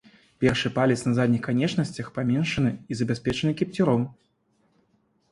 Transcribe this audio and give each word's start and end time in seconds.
Першы 0.43 0.69
палец 0.77 0.95
на 1.07 1.11
задніх 1.17 1.41
канечнасцях 1.47 2.07
паменшаны 2.15 2.71
і 2.95 2.97
забяспечаны 3.01 3.51
кіпцюром. 3.61 4.07